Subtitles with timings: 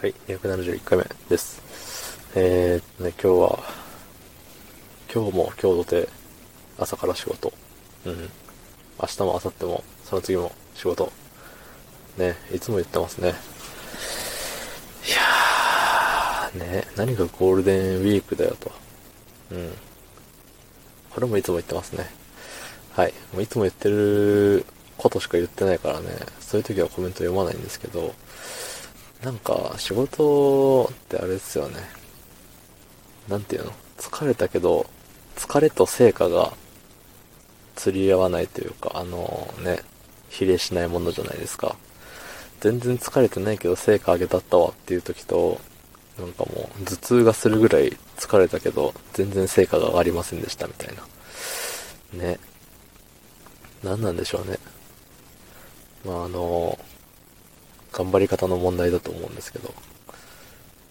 [0.00, 1.60] はい、271回目です。
[2.34, 3.58] えー、ね、今日は、
[5.14, 6.08] 今日も今日とて
[6.78, 7.52] 朝から仕事。
[8.06, 8.16] うん。
[8.98, 11.12] 明日も明後日も、その次も仕事。
[12.16, 13.28] ね、いつも言ってますね。
[15.06, 18.72] いやー、ね、何がゴールデンウィークだよと。
[19.50, 19.70] うん。
[21.10, 22.06] これもいつも言ってますね。
[22.92, 23.12] はい。
[23.34, 24.64] もういつも言ってる
[24.96, 26.08] ことしか言ってないからね、
[26.40, 28.14] そういう時はコメント読まないんですけど、
[29.22, 31.76] なんか、仕事ってあれですよね。
[33.28, 33.72] なんていうの？
[33.98, 34.86] 疲れたけど、
[35.36, 36.54] 疲れと成果が
[37.76, 39.80] 釣り合わないというか、あのね、
[40.30, 41.76] 比例しないものじゃないですか。
[42.60, 45.60] 全然疲れてないけど成果上げたったわっていう時と、
[46.18, 50.96] なんかもう頭痛がするぐらい疲れたけど、全然成果が上がりませんでしたみたい
[52.14, 52.24] な。
[52.24, 52.38] ね。
[53.82, 54.58] 何なんでしょうね。
[56.04, 56.78] まああの、
[57.92, 59.74] 頑張り方の問題だと思うんですけど。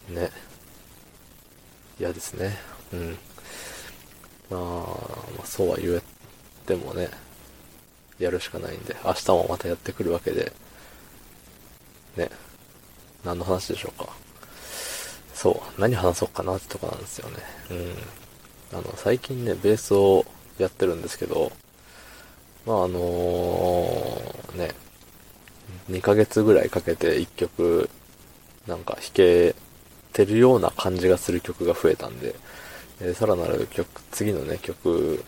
[0.10, 0.32] ね。
[2.00, 2.58] 嫌ですね。
[2.94, 3.18] うん。
[4.50, 6.02] まあ、まあ、そうは言え
[6.66, 7.10] てもね、
[8.18, 10.52] やるしかないんで、明日もまたやってくるわけで、
[12.18, 12.30] ね。
[13.24, 14.10] 何の話でしょうか。
[15.34, 17.38] そう、何話そうかなってとこなんですよね。
[17.72, 17.74] う
[18.76, 18.78] ん。
[18.78, 20.26] あの、最近ね、ベースを
[20.58, 21.52] やってるんですけど、
[22.66, 23.00] まああの
[24.56, 24.72] ね、
[25.90, 27.90] 2ヶ月ぐらいかけて1曲、
[28.68, 29.56] なんか弾け
[30.14, 32.36] てるような感じがする曲が増えたんで、
[33.02, 35.24] えーさらなる曲、次のね、曲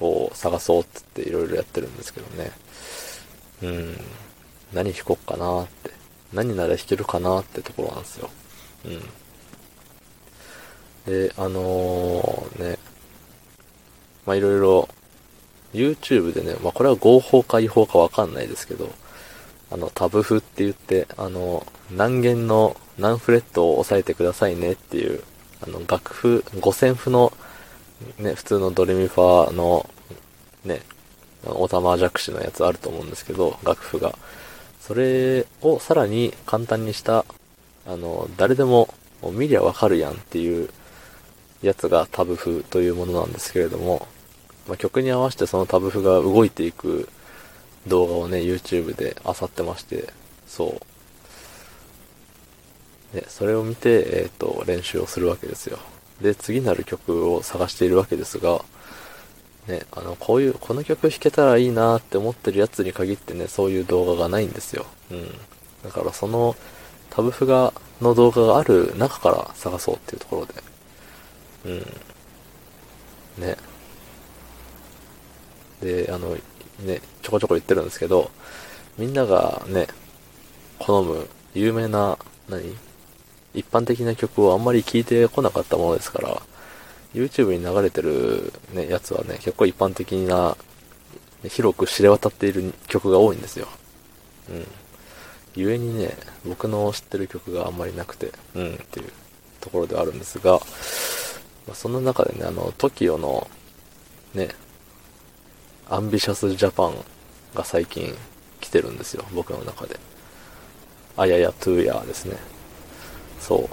[0.00, 2.50] を探そうって言っていろいろやってるんですけどね。
[3.62, 4.00] うん。
[4.72, 5.90] 何弾こっかなって。
[6.32, 8.30] 何なら弾けるかなってところなんですよ。
[8.86, 9.00] うん。
[11.06, 12.78] で、あのーね、
[14.26, 14.88] まあ、いろいろ、
[15.74, 18.90] YouTube でね、まあ、これは合法か違法かわかんないですけど、
[19.72, 25.22] あの、タブ譜って言って、あの、何弦の何フレットを押さえてくださいねっていう、
[25.66, 27.32] あの、楽譜、五線譜の、
[28.18, 29.88] ね、普通のドレミファの、
[30.64, 30.82] ね、
[31.46, 34.16] オタマージャクシのやつあると思うんですけど、楽譜が。
[34.80, 37.24] それをさらに簡単にした、
[37.86, 38.92] あの、誰でも
[39.32, 40.68] 見りゃわかるやんっていう
[41.62, 44.06] やつがタブ譜というものなんですけれども、
[44.68, 47.08] まあ、曲に合わせてそのタブ譜が動いていく
[47.86, 50.12] 動画をね、YouTube で漁ってまして、
[50.46, 50.80] そ
[53.12, 53.16] う。
[53.16, 55.78] ね、それを見て、えっ、と、練習をするわけですよ。
[56.20, 58.64] で、次なる曲を探しているわけですが、
[59.66, 64.86] ね、あの、こういう、この曲弾けたらいいなって思ってるやつに限ってね、そういう動画がないんですよ。
[65.10, 65.28] うん。
[65.84, 66.56] だからその、
[67.10, 70.54] タブ譜が、の動画がある中から探そうっていうところで。
[71.66, 71.68] う
[73.42, 73.44] ん。
[73.44, 73.56] ね。
[75.80, 76.36] で、あの、
[76.80, 78.30] ね、ちょこちょこ言ってるんですけど、
[78.98, 79.86] みんながね、
[80.78, 82.18] 好む有名な、
[82.48, 82.76] 何？
[83.54, 86.42] 一般的な曲をあんまり聴いてこなかったものですから、
[87.14, 90.56] YouTube に流れてるね、やつはね、結構一般的な、
[91.48, 93.68] 広く知れ渡っている曲が多いんですよ。
[94.50, 94.66] うん。
[95.54, 96.16] 故にね、
[96.46, 99.12] 僕の知ってる曲があんまりなくて、うんっていう
[99.60, 100.52] ところではあるんですが、
[101.66, 103.48] まあ、その中でね、あの、TOKIO の、
[104.34, 104.48] ね、
[105.90, 106.94] アンビシャスジャパン
[107.54, 108.14] が最近
[108.60, 109.98] 来てるんですよ、僕の中で。
[111.16, 112.36] あややトゥーヤーですね。
[113.40, 113.68] そう。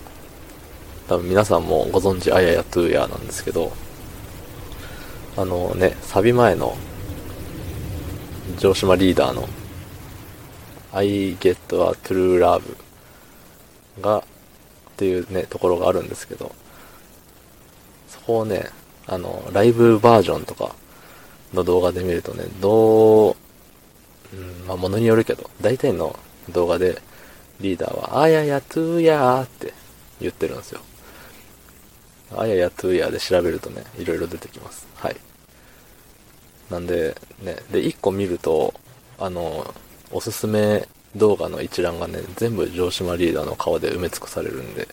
[1.07, 3.71] 多分皆さんもご存知あややトゥーヤーなんですけど、
[5.37, 6.75] あのね、サビ前の
[8.57, 9.47] 城島リーダーの
[10.91, 12.61] I get a true love
[14.01, 14.23] が、っ
[14.97, 16.51] ていうね、ところがあるんですけど、
[18.09, 18.69] そこをね、
[19.07, 20.75] あの、ライブバージョンとか
[21.53, 23.35] の動画で見るとね、どう、
[24.33, 26.17] うん、まあ、ものによるけど、大体の
[26.49, 27.01] 動画で
[27.59, 29.73] リーダーは、あややトゥーヤーって
[30.21, 30.81] 言ってるんですよ。
[32.37, 34.87] あややトゥーヤーで調べるとね、いろいろ出てきます。
[34.95, 35.15] はい。
[36.69, 38.73] なんで、ね、で、一個見ると、
[39.17, 39.73] あの、
[40.11, 44.87] おすすめ動画の一覧がね、全部城島リーダーの顔で埋め尽くされるんで、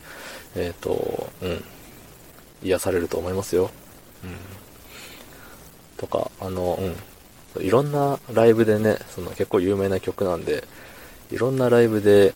[0.55, 1.65] えっ、と、うん、
[2.63, 3.71] 癒されると思いますよ。
[4.25, 4.31] うん。
[5.97, 6.79] とか、あの、
[7.57, 7.65] うん。
[7.65, 10.65] いろんなライブでね、その結構有名な曲なんで、
[11.31, 12.35] いろんなライブで、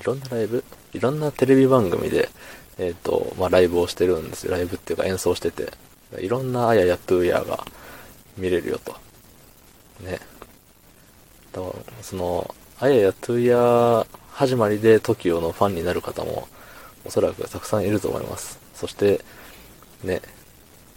[0.00, 0.64] いろんなライブ？
[0.94, 2.30] いろんなテレビ番組で、
[2.78, 4.52] えっ、と、まあ、ライブをしてるんですよ。
[4.52, 5.72] ライブっていうか演奏してて、
[6.18, 7.64] いろんなあややトゥーヤーが
[8.38, 8.92] 見れるよと。
[10.02, 10.18] ね。
[11.52, 16.48] だから、その、あややトゥーヤー始まりで TOKIO のファンになる方も、
[17.04, 18.58] おそらくたくさんいると思います。
[18.74, 19.22] そして、
[20.02, 20.22] ね、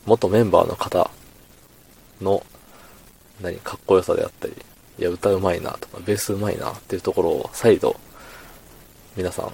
[0.06, 1.10] 元メンバーの方
[2.22, 2.44] の、
[3.42, 4.54] 何、かっこよさであったり、
[5.00, 7.96] いや、歌うまいなとか、ベースうまいなっていうところを再度、
[9.16, 9.54] 皆さん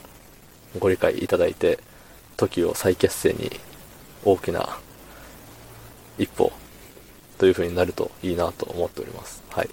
[0.80, 1.80] ご理解いただいて、
[2.38, 3.51] 時を再結成に
[4.24, 4.78] 大きな
[6.18, 6.52] 一歩
[7.38, 9.44] という風になるといいなと思っております。
[9.50, 9.69] はい。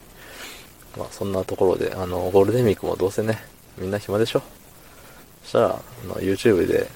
[0.97, 3.39] まあそんなところで、あの、ゴールデンウィークもどうせね、
[3.79, 4.43] みんな暇でしょ？
[5.43, 6.89] そしたら、あの、YouTube で、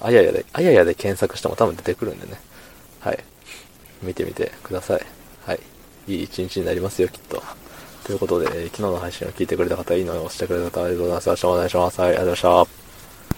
[0.00, 2.40] あややで、あややで検索しても多分出てくるんでね。
[3.00, 3.18] はい。
[4.02, 5.00] 見てみてください。
[5.44, 5.60] はい。
[6.06, 7.42] いい一日になりますよ、きっと。
[8.04, 11.28] ということで、昨日の配信を聞いてくれた方、いいのを押してくれた方、ありがとうございます。
[11.30, 12.00] 明日もお願いします。
[12.00, 12.79] はい、ありがとうございました。